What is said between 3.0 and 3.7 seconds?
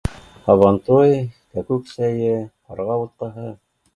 бутҡаһы